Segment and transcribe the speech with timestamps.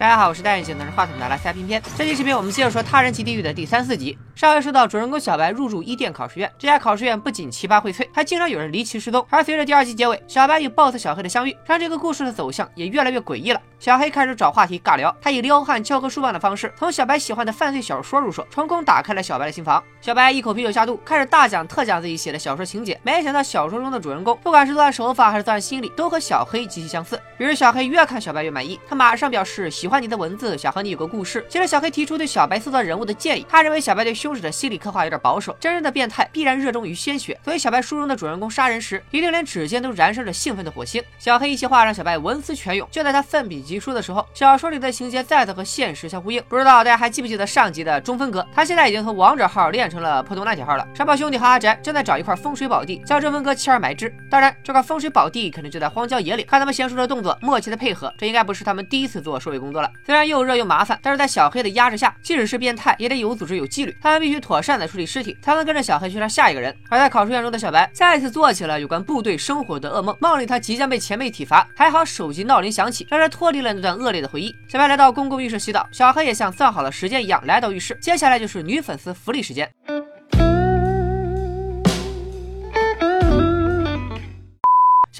[0.00, 1.82] 大家好，我是戴眼镜拿着话筒的拉塞偏偏。
[1.94, 4.16] 这期视频我们接着说《他人即地狱》的第三四集。
[4.34, 9.26] 上回说到主人公小白入住伊甸考试院，这家考试院不仅奇葩荟萃，还经常有人离奇失踪。
[9.28, 13.60] 而随着第二集结尾，小白与 BOSS 小黑的相遇，让这个故事的走向也越来越诡异了。
[13.78, 19.82] 小黑开始找话题尬聊，他以撩汉教科书般的方式，从小白喜欢的犯罪小说入手，成功打开了小白的心房。
[20.00, 22.98] 小白一口啤酒下肚，开始大讲特讲自己写的小说情节。
[23.02, 27.20] 没想到小说中的主人公，不管是作案手法还是作案心理，都和小黑极其相似。
[27.36, 31.44] 于是小黑越看小白越满意，他马上表示喜喜欢你的文字，想和你有个故事。
[31.48, 41.02] 接着小黑提出对小白塑造人物的建议，他认为小白对凶手的心理刻画有点保守，真正的变态必然热衷于鲜血，所以小白书中的主人公杀人时，一定连指尖都燃烧着兴奋的火星。
[41.18, 46.40] 小黑一席话让小白文思泉涌，就在他奋笔疾书的时候，小说里的情节再次和现实相呼应。
[46.48, 48.46] 不知道大家还记不记得上集的中分哥？
[48.54, 50.86] 他现在已经从王者号练成了破铜烂铁号了。
[50.94, 54.08] 山豹兄弟和阿宅正在找一块风水宝地，叫中分哥弃而埋之。
[54.30, 56.46] 当然，这块风水宝地肯定就在荒郊野岭。
[56.48, 59.90] 看他们娴熟的动作，默契的配合，这应该不是他们第一次做收尾工作了。
[60.04, 63.96] 虽然又热又麻烦，但是在小黑的压制下，即使是变态也得有组织有纪律。
[64.02, 66.74] 他们必须妥善的处理尸体，才能跟着小黑去杀下一个人。
[66.88, 70.16] 而在考试院中的小白，再次做起了有关部队生活的噩梦。
[70.20, 74.54] 梦里他即将被前辈体罚，还好手机闹铃响起，让他脱离了那段恶劣的回忆。
[74.68, 77.96] 小白来到公共浴室洗澡，小黑也像算好了时间一样来到浴室。
[78.00, 79.70] 接下来就是女粉丝福利时间。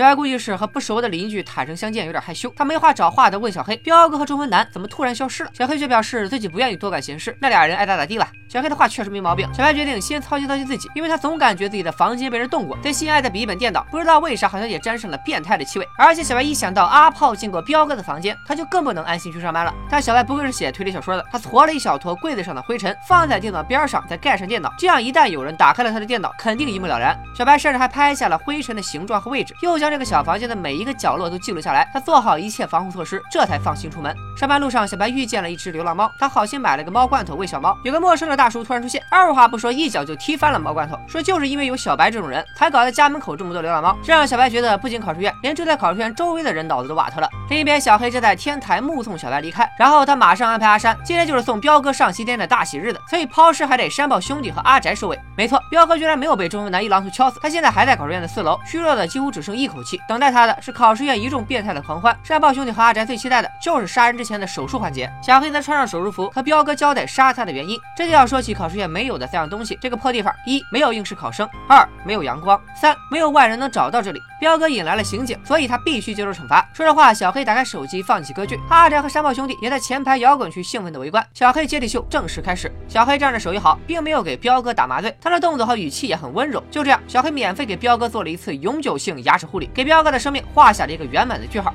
[0.01, 2.51] 小白估计是和不熟的邻居坦诚相见，有点害羞。
[2.57, 8.27] 他没话找话的问小黑：“彪哥和中文男怎么突然消失了？”小黑却表示自己不愿意多管闲事，那俩人爱咋咋地吧。
[8.49, 9.47] 小黑的话确实没毛病。
[9.53, 12.79] 小白决定先操心操心自己，因为他总感觉自己的房间被人动过。
[12.79, 15.87] 最心爱的笔记本电脑，不知道为啥好像也沾上了变态的气味。
[15.99, 19.75] 而且小白一想到阿炮进过彪哥的房间，他就更不能安心去上班了。
[19.91, 27.15] 但小白不愧是写推理小说的，他搓了一小坨柜子上的灰尘，放在电脑边上，再盖上电脑，这样一旦有人打开了他的电脑，肯定一目了然。
[27.37, 31.89] 小白甚至还拍下了灰尘的形状和位置，又将这个小房间的每一个角落都记录下来。
[31.93, 34.15] 他做好一切防护措施，这才放心出门。
[34.39, 37.77] 上班路上，小白遇见了一只流浪猫，他好心买了个猫罐头喂小猫。
[37.85, 39.03] 有个陌生的大叔突然出现。
[39.11, 47.29] 二话不说，一脚就踢翻了猫罐头，说就是因为有小白这种人才搞得家门口这么多流浪猫，这让小白觉得不仅考试院，连住在考试院周围的人脑子都瓦特了。
[47.49, 55.19] 另一边，小黑正在天台目送小白离开，然后他马上安排阿山，今天就是送彪哥上西天的大喜日子，所以抛尸还得山豹兄弟和阿宅收尾。
[55.37, 62.17] 没错，彪哥居然没有被中文男一榔头敲死，他现在还在考试院的四楼，虚弱的几乎只剩一口气，等待他的是考试院一众变态的狂欢。
[62.23, 65.11] 山豹兄弟和阿宅最期待的就是杀人之前的手术环节。
[65.23, 69.79] 小黑则穿上手术服，和彪哥交代杀他的原因，这就要说起考试院没有的三样东西。
[69.81, 74.21] 这个破地方，一没有应试考生，二没有阳光，三没有外人能找到这里。
[74.41, 76.67] 彪哥引来了刑警，所以他必须接受惩罚。
[76.73, 78.59] 说着话，小黑打开手机，放起歌剧。
[78.71, 81.25] 阿宅和山豹兄弟也在前排摇滚区兴奋的围观。
[81.35, 82.73] 小黑接力秀正式开始。
[82.89, 86.63] 小黑仗着手艺好，并没有给彪哥打麻醉，他的动作和语气也很温柔。
[86.71, 91.73] 就这样，小黑免费给彪哥做了一次永久性牙齿护理，给彪哥的生命画下了一个圆满的句号。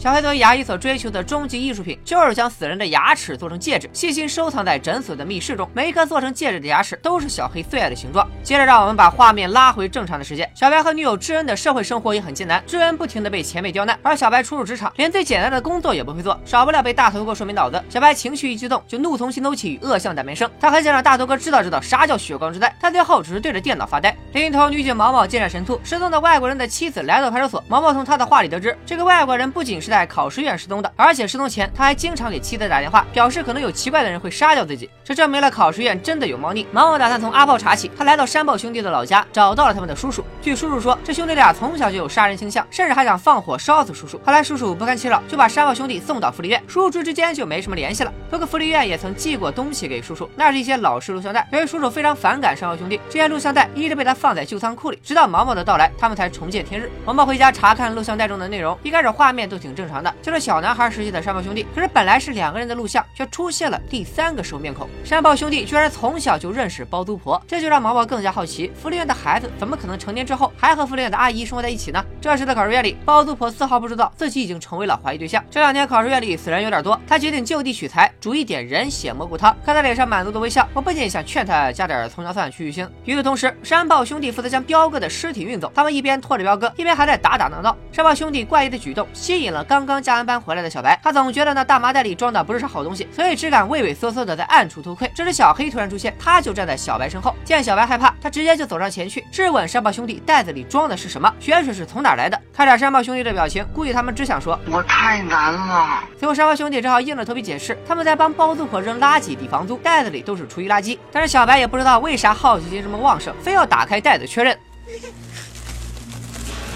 [0.00, 5.68] 小黑作为牙医所追求的终极艺术品，就是将死人的牙齿做成戒指，细心收藏在诊所的密室中。
[5.74, 8.26] 每一颗做成戒指的牙齿都是小黑最爱的形状。
[8.42, 10.50] 接着，让我们把画面拉回正常的时间。
[10.54, 17.84] 小白和女友智恩的社会生活也很艰难，智恩不停的被前辈刁难，而小白初入职场，连最简单的工作也不会做，少不了被大头哥说没脑子。
[17.90, 20.50] 小白情绪一激动，就怒从心头起，恶向胆边生。
[20.58, 24.16] 他很想让大头哥知道知道啥叫血光之灾，但最后只是对着电脑发呆。
[24.32, 29.90] 另一头，女警毛毛见战神兔，失踪的外国人的妻子来到派出所，毛毛从他的话里得知，这个外国人不仅是。
[29.90, 34.88] 在考试院失踪的，而且失踪前他还经常给妻子打电话，表示可能有奇怪的人会杀掉自己。
[35.02, 36.64] 这证明了考试院真的有猫腻。
[36.70, 40.24] 毛毛打算从阿炮查起，他来到山豹兄弟的老家，找到了他们的叔叔。
[40.40, 44.20] 据叔叔说，这兄弟俩从小就有杀人倾向，甚至还想放火烧死叔叔。
[44.24, 48.12] 后来叔叔不堪其扰，就把山豹兄弟送到福利院，叔叔之间就没什么联系了。
[48.30, 51.44] 不过福利院也曾寄过东西给叔叔，那是一些老式录像带。
[51.50, 56.88] 由于叔叔非常反感山豹兄弟，这些录像带一直被他放在旧仓库里，直到毛毛的到来，他们才重见天日。
[57.04, 60.60] 毛毛回家查看录像带中的内容，一开始画面都挺正常的，就是小。
[60.60, 64.86] 男孩时期的山豹兄弟，可是本来是两个人的录像，却出现了第三个熟面孔。
[65.02, 72.04] 山豹兄弟居然从小就认识包租婆，这就让毛毛更加好奇，福利院的孩子怎么可能成年之后还和福利院的阿姨生活在一起呢？
[72.20, 75.42] 这时的考试院里，包租婆丝毫不知道自己已经成为了怀疑对象。
[75.50, 79.56] 这两天考试院里死人有点多，他决定就地取材，煮一点人血蘑菇汤。
[79.64, 82.86] 看他脸上满足的微笑，我不禁想劝他加点葱姜蒜去去腥。
[83.06, 87.76] 与此同时，山豹兄弟负责将彪哥的尸体运走，他们一边拖着彪哥，一边还在打打闹闹。
[87.92, 90.50] 山豹兄弟怪异的举动吸引了刚刚加完班回。
[90.50, 95.08] 来的小白，他总觉得那大麻袋里装的不是啥好东西，所以只敢畏畏缩缩的在暗处偷窥。
[95.14, 97.32] 这时小黑突然出现，他就站在小白身后。
[97.44, 102.36] 见小白害怕，他直接就走上前去质问山豹兄弟袋子里装的是什么，血水是从哪来的。
[102.52, 108.00] 看着山豹兄弟的表情，估计他们只想说：“我太难了。”最后山豹兄弟只好硬着头皮解释，他们。
[108.00, 110.98] 在帮包租婆扔垃圾抵房租，袋子里都是厨余垃圾。
[111.12, 114.58] 但是小白也不知道为啥好奇心这么旺盛，非要打开袋的确认。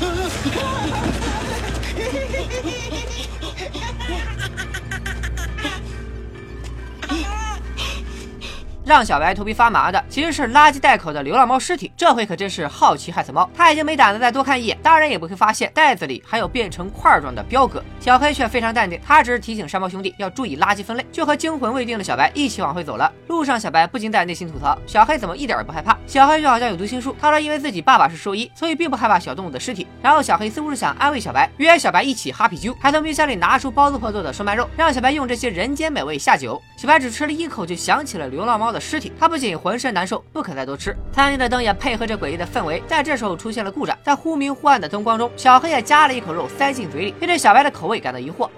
[8.84, 13.48] 让小白头皮发麻的其实是垃圾袋口的流浪猫尸体，这回可真是好奇害死猫。
[13.54, 17.82] 他已经没胆子再多看一眼，当然也不会发现袋子里还有变成块状的标格。
[17.98, 23.10] 小黑却非常淡定，他只是提醒山猫兄弟要注意垃圾分类，就和惊魂未定的小白一起往回走了。
[23.28, 25.96] 路上，小白不禁在内心吐槽：小黑怎么一点也不害怕？
[26.06, 27.16] 小黑就好像有读心术。
[27.18, 29.86] 他说因为自己爸爸是兽医，所以并不害怕小动物的尸体。
[30.02, 36.60] 然后小黑似乎是想安慰小白，约小白一起哈啤酒，还从冰箱里拿出包子婆做的生鳗肉，让小白用这些人间美味下酒。
[36.76, 40.94] 小白只吃了一口，就想起了流浪猫的尸体，他不仅浑身难受，不肯再多吃。
[41.12, 43.96] 餐厅的灯也配合着诡异的氛围，在这时候出现了故障。
[44.04, 48.50] 在忽明忽暗的灯光中，小黑也夹了一口肉塞进嘴里，并对小白的口味感到疑惑。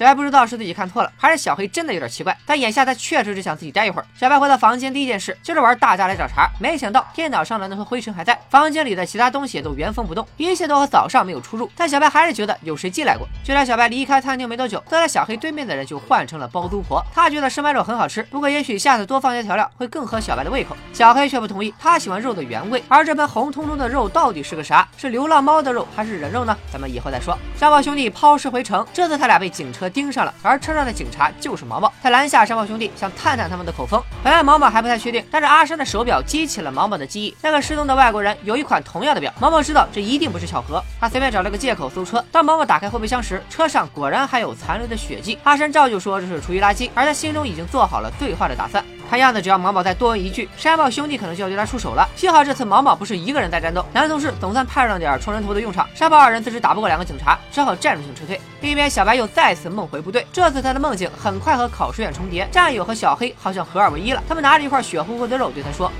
[0.00, 2.34] 小白不知道是自己看错了，还是小黑真的有点奇怪。
[2.46, 4.06] 但眼下他确实只想自己待一会儿。
[4.18, 6.48] 小白回到房间，第一件事就是玩大家来找茬。
[6.58, 11.70] 没想到电脑上的那坨灰尘还在，房间里的其他东西也都原封不动，一切都和早上没有出入。
[11.76, 13.28] 但小白还是觉得有谁进来过。
[13.44, 17.04] 就在小白离开餐厅没多久，坐在小黑对面的人就换成了包租婆。
[17.12, 20.74] 他觉得生鳗肉很好吃，不过也许下次多放些调料会更合小白的胃口。
[20.94, 22.82] 小黑却不同意，他喜欢肉的原味。
[22.88, 24.88] 而这盆红彤彤的肉到底是个啥？
[24.96, 26.56] 是流浪猫的肉还是人肉呢？
[26.72, 27.36] 咱们以后再说。
[27.54, 29.89] 山猫兄弟抛尸回城，这次他俩被警车。
[29.90, 31.92] 盯上了，而车上的警察就是毛毛。
[32.02, 34.02] 他拦下山豹兄弟，想探探他们的口风。
[34.22, 37.36] 本来毛毛还不太确定，但是阿山的手表激起了毛毛的记忆。
[37.42, 40.82] 那个失踪的外国人有一款同样的表，毛毛知道这一定不是巧合。
[41.00, 42.24] 他随便找了个借口搜车。
[42.30, 45.38] 当毛毛打开后备箱时，车上果然还有残留的血迹。
[45.42, 48.84] 阿山照旧说这是厨余垃圾，而他心中已经做好了最坏的打算。
[49.10, 52.08] 看样子，只要毛毛再多问一句，山豹兄弟可能就要对他出手了。
[52.14, 55.88] 幸好这次毛毛不是一个人在战斗，男同事总算派上点冲人头的用场。
[55.96, 58.40] 山豹二人自知打不过两个警察，只好战术性撤退。
[58.60, 64.22] 另一边，小白又再次梦回部队，这次他的梦境很快和考试院重叠，战友和小黑好像合二为一了。
[64.28, 65.90] 他们拿着一块血乎乎的肉对他说。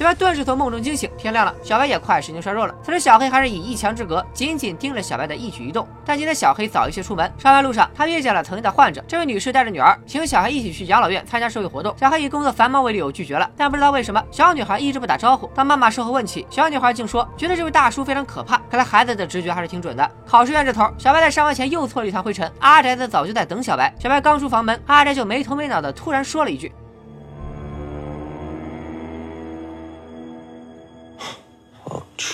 [0.00, 2.74] 小白顿时从梦中惊醒，天亮了，小白也快神经衰弱了。
[2.82, 5.86] 此时小黑还是以一墙之隔，紧紧盯着小白的一举一动。
[6.06, 11.94] 但今天小黑早一些出门，上班路上他遇见了曾经的患者，这位女士带着女儿，请小黑一起去养老院参加社会活动。
[12.00, 15.46] 小黑以工作繁忙为理由拒绝了，但不知道为什么，小女孩一直不打招呼。
[15.54, 18.56] 当妈妈事后问起，小女孩竟说觉得这位大叔非常可怕。
[18.70, 20.10] 看来孩子的直觉还是挺准的。
[20.26, 23.94] 考试院这头，小白在上班前又搓了一团灰尘，阿宅子早就在等小白。
[24.00, 26.72] 小白刚出房门，阿宅就没头没脑的突然说了一句。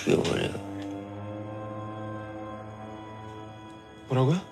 [0.07, 0.51] çıkıyor böyle.
[4.11, 4.46] Braga?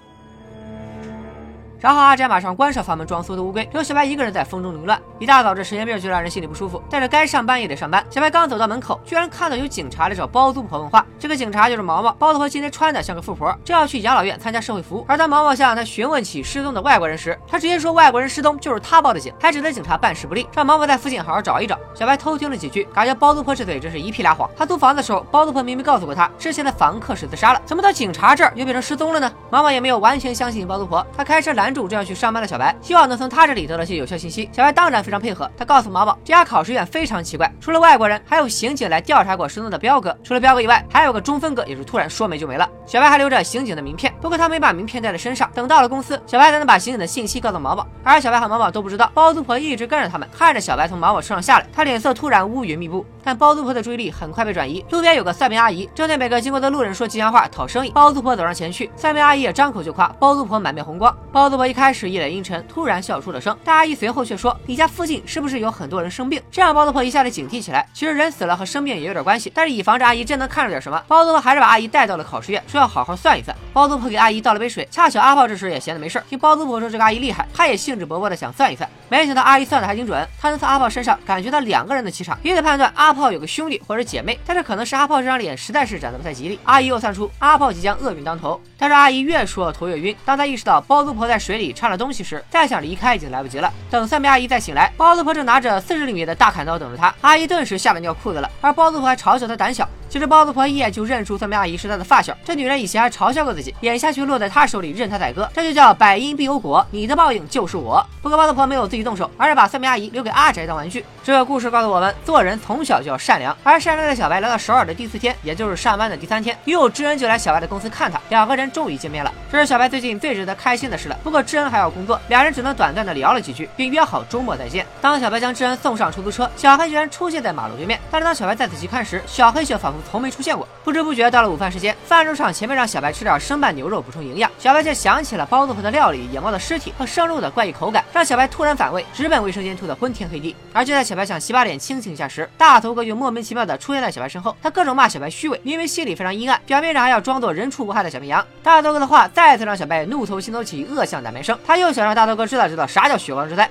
[1.85, 4.99] 然后阿宅马上关上房门，装缩的乌龟，留小白一个人在风中凌乱。
[5.19, 8.03] 一大早这神经病就让人心里不舒服，但是该上班也得上班。
[8.09, 11.05] 小白刚走到门口，居然看到有警察来找包租婆问话。
[11.19, 12.11] 这个警察就是毛毛。
[12.13, 15.05] 包租婆今天穿的像个富婆，正要去养老院参加社会服务。
[15.07, 21.79] 而当毛毛向他询问起失踪的外国人时，他直接说外国人失踪就是他报的警，还指责警察办事不力，让毛毛在附近好好找一找。
[21.95, 24.49] 小白偷听了几句，感觉包租婆这嘴真是一屁俩谎。
[24.57, 29.31] 他租房子的时候，包租婆明明告诉过他，之前的房客是自杀了，怎么到警察这儿又变成失踪了呢？
[29.51, 32.57] 毛毛也没有完全相信包租婆，他开车拦住正要去上班的小。
[32.57, 34.49] 白希望能从他这里得到些有效信息。
[34.53, 40.17] 小白当然非常配合，他告诉毛毛，这家考试院非常奇怪，除了外国人，还有刑警来调查过失踪的彪哥。
[40.23, 42.69] 除了彪哥以外，还有个中分哥，也是突然说没就没了。
[42.87, 45.51] 小白还留着刑警的名片，不过他没把名片带在身上。
[45.53, 47.85] 等到了公司，小白才能把刑警的信息告诉毛毛。
[48.05, 53.05] 而小白和毛毛都不知道，包租婆一直跟着他们，看着小白从毛毛车上下来，他脸色突然乌云密布。
[53.27, 57.91] 但包租婆的注意力很快被转移，路边有个算命阿姨，正对每个经过的路人说吉祥话讨生意。
[57.91, 61.17] 包租婆走上前去，算命阿姨也张口就夸，包租婆满面红光。
[61.33, 63.57] 包租婆一开始一脸阴沉，突然笑出了声。
[63.65, 67.89] 但阿姨随后却说：“你家附近是不是有很多人生病？”这让包租婆一下子警惕起来。
[67.95, 73.57] 其实人死了和生病也有点关系，但是以防这阿姨真能看出点什么，包租婆还是把阿姨带到了考试院，说要好好算一算。
[73.73, 78.87] 包租婆给阿姨倒了杯水，恰巧阿炮这时也闲得没事听包租婆说这个阿姨厉害，他也兴致勃勃的想算一算。
[79.09, 83.95] 没想到阿姨算的还挺准，他能从阿炮身上感觉到两个人的气场，也得判断阿炮有个兄弟或。
[83.95, 86.59] 者姐妹，但是可能是阿炮这张脸实在是长得不太吉利。
[86.65, 90.17] 阿姨又算出阿炮即将厄运当头，但是阿姨越说头越晕。
[90.25, 93.73] 当她意识到包租婆在水嘴里插了东西时，再想离开已经来不及了。
[93.89, 97.15] 等三名阿姨再醒来，包子婆正拿着四十厘米的大砍刀等着她。
[97.21, 99.89] 阿姨顿时吓得尿裤子了，而包子婆还嘲笑她胆小。
[100.15, 108.01] 其实包租婆一眼就认出算命阿姨是她的发小，这女人以前还嘲笑过自己，眼下却落在她手里任她宰割，这就叫百因必有果，你的报应就是我。
[108.23, 111.05] 不过包租婆没有自己动手，而是把算命阿姨留给阿宅当玩具。
[111.25, 113.57] 这个故事告诉我们，做人从小就要善良。
[113.65, 119.33] 而善良的小白来到首尔的第四天，也就是上班的第三天，女友智恩就来小白的公司看他，两个人终于见面了。
[119.51, 121.19] 这是小白最近最值得开心的事了。
[121.25, 124.87] 不过智恩还要工作，两人只能短暂的聊了几句，并约好周末再见。
[125.01, 127.99] 当小白将智恩送上出租车，小黑居然出现在马路对面。
[128.13, 130.69] 但是当小白再仔细看时，小黑却仿佛从没出现过。
[130.85, 140.55] 不知不觉到了午饭时间，饭桌上前辈让小白吃点生拌牛肉补充营养，小白却想起了包子铺的料理、野猫的尸体和生肉的怪异口感，让小白突然反胃，直奔卫生间吐得昏天黑地。
[140.73, 148.47] 而就在小白想洗把脸清醒一下时，大头哥就莫名其妙的出现在小白身后，他各种骂小白虚伪，明明心里非常阴暗，表面上还要装作人畜无害的小绵羊。
[148.63, 151.59] 大头哥的话再次让小白怒从心头起，恶向胆边生。
[151.67, 153.69] 他又想让大头哥知道知道啥叫血光之灾。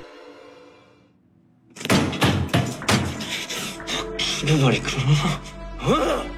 [5.85, 6.32] Huh?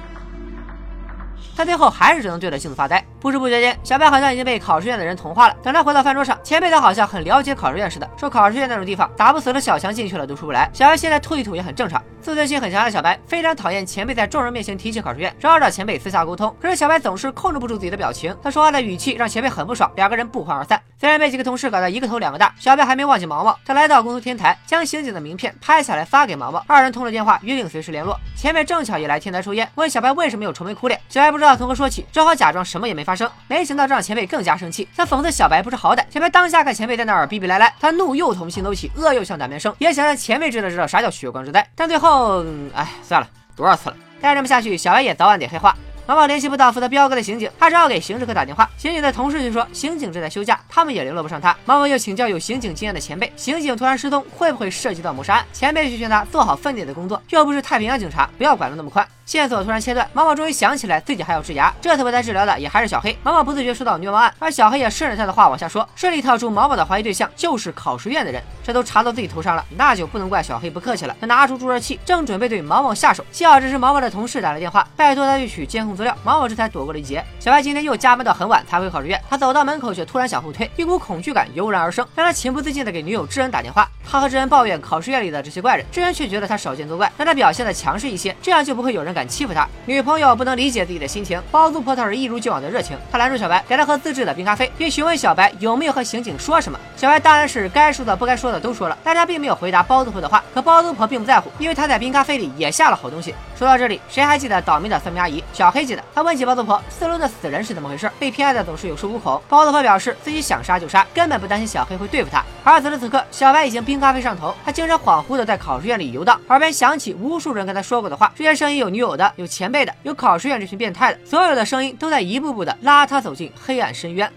[1.56, 3.02] 他最后还是只能对着镜子发呆。
[3.18, 5.56] 不知不觉间，小白好像已经被考试院的人同化了。
[5.62, 10.70] 等他回到饭桌上，前辈他好像很了解考试院似的，说考试院那种地方，打不死的小强进去了都出不来。
[10.72, 12.02] 小白现在吐一吐也很正常。
[12.20, 16.54] 自尊心很强的小白非常讨厌前辈在众人面前提起考试院，只好找前辈私下沟通。
[16.60, 20.80] 可是小白总是控制不住自己的表情，他说话的语气让前辈很不爽，两个人不欢而散。
[20.98, 23.56] 虽然被几个同事搞得一个头两个大，小白还没忘记毛毛。
[23.64, 28.18] 他来到公司天台，将刑警的名片拍下来发给毛毛，二人通了电话，约定随时联络。
[28.34, 31.00] 前辈正巧也来天台抽烟，问小白为什么又愁眉苦脸。
[31.08, 33.30] 小白不知道从何说起，只好假装什么也没发生。
[33.48, 36.04] 没想到这让前辈更加生气，他讽刺小白不知好歹。
[36.10, 41.66] 小白当下看前辈在那儿逼逼赖赖，他怒又从心头起，恶又向胆边生，也想让前辈知道知道啥叫血光之灾。
[41.74, 42.86] 但最后，哎。
[43.02, 43.96] 算了，多少次了？
[44.20, 45.76] 再这么下去，小白也早晚得黑化。
[46.06, 48.70] 毛毛联系不到负责彪哥的刑警，他只好给刑事科打电话。
[48.76, 51.56] 刑警的同事就说刑警正在休假，他们也联络不上他。
[51.64, 55.46] 毛毛又请教有刑警经验的前辈，刑警突然失踪会不会涉及到谋杀案？
[55.52, 59.04] 前辈却劝他做好分内的工作，又不是太平洋警察，不要管得那么宽。
[59.24, 63.18] 线索突然切断，毛毛终于想起来自己还要治牙，这次为他治疗的也还是小黑。
[63.24, 68.40] 毛毛不自觉说到虐猫案，而小黑也顺着他的话往下说，顺利套出毛毛的怀疑对象就是考试院的人。
[68.62, 71.16] 这都查到自己头上了，那就不能怪小黑不客气了。
[71.20, 77.24] 他拿出注射器，正准备对毛毛下手，幸好这时毛毛的同事打来电话，拜托他去取监控资料，毛毛这才躲过了一劫。
[77.40, 83.88] 小白今天又加班到很晚才回考试院，他走到门口却突然想后退，一股恐惧感油然而生，让他情不自禁的给女友智恩打电话。
[84.08, 89.66] 他和智恩抱怨考试院里的这些怪人，智恩却觉得他少见多怪，让他表现的强势一些，这样就不会有人敢欺负他。
[89.86, 92.96] 女朋友不能理解自己的心情，包租婆倒是一如既往的热情。
[93.10, 96.78] 他拦住小白，给他喝自制的冰咖啡，并询问小白有没有和刑警说什么。
[96.96, 100.42] 小白当然是该说的不该说的都说了，但他并没有回答包租婆的话。
[100.54, 103.34] 可包租婆并不在乎，因为她在冰咖啡里也下了好东西。
[103.58, 105.42] 说到这里，谁还记得倒霉的三明阿姨？
[105.52, 106.02] 小黑记得。
[106.14, 108.10] 他问起包租婆，四楼的死人是怎么回事？
[108.18, 109.40] 被偏爱的总是有恃无恐。
[109.48, 112.44] 包租婆表示自己想杀就杀，根本不担心小黑会对付他。
[112.64, 118.32] 而此时此刻，小白已经冰咖啡上头，他精神恍惚的在考试院里游荡，耳边响起无数人跟他说过的话。
[118.34, 124.30] 这些声音有女友的，有前辈的，有考试院这群变态的，所有的声音都在一步步的拉他走进黑暗深渊。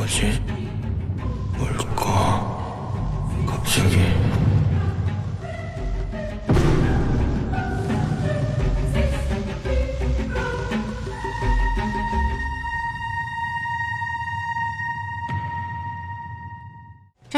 [0.00, 0.32] 我去，
[1.58, 2.04] 我是哥，
[3.64, 4.07] 兄弟。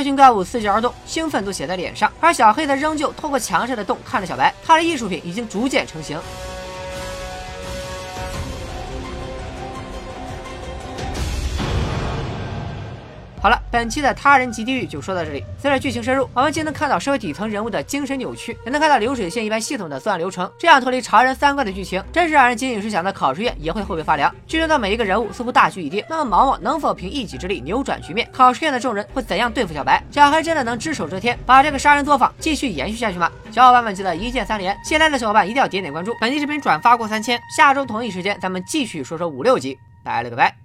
[0.01, 6.19] 这群怪物伺机而动，兴奋都写在脸上，而小黑则仍旧透过墙上的洞看着小白，他的艺术品已经逐渐成型。
[13.71, 15.45] 本期的他人及地狱就说到这里。
[15.59, 20.51] 随着剧情深入，我们既能看到社会底层人物的精神扭曲，也能看到流水线一般系统的作案流程。
[20.59, 24.35] 这样脱离常人三观的剧情，真是让人仅仅是想到考试院也会后背发凉。
[24.47, 28.29] 剧中的每一个人物似乎大局已定，那么毛毛能否凭一己之力扭转局面？
[28.33, 30.03] 考试院的众人会怎样对付小白？
[30.11, 33.31] 小黑真的能只手遮天，把这个杀人作坊继续延续下去吗？
[33.53, 36.15] 小伙伴们记得一键三连，新来的小伙伴一定要点点关注。
[36.21, 39.79] 本期视频转发过三千，下周同一时间咱们继续说说五六集。
[40.03, 40.60] 拜了个拜。